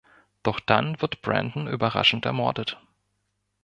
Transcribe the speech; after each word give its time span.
Doch 0.41 0.59
dann 0.59 0.99
wird 0.99 1.21
Brandon 1.21 1.67
überraschend 1.67 2.25
ermordet. 2.25 2.81